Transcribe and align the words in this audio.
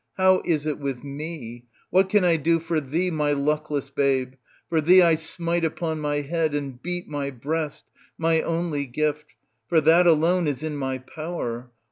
How 0.17 0.41
is 0.43 0.65
it 0.65 0.79
with 0.79 1.03
me? 1.03 1.67
What 1.91 2.09
can 2.09 2.23
I 2.23 2.35
do 2.35 2.57
for 2.57 2.81
thee, 2.81 3.11
my 3.11 3.33
luckless 3.33 3.91
babe? 3.91 4.33
for 4.67 4.81
thee 4.81 5.03
I 5.03 5.13
smite 5.13 5.63
upon 5.63 5.99
my 5.99 6.21
head 6.21 6.55
and 6.55 6.81
beat 6.81 7.07
my 7.07 7.29
breast, 7.29 7.85
my 8.17 8.41
only 8.41 8.87
gift; 8.87 9.35
for 9.67 9.79
that 9.81 10.07
alone 10.07 10.47
is 10.47 10.63
in 10.63 10.75
my 10.75 10.97
power. 10.97 11.69